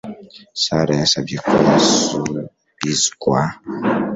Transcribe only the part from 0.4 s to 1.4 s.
Sara yasabye